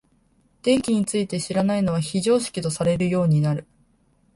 [0.63, 3.67] 電気について知らないのは非常識とされるようになる。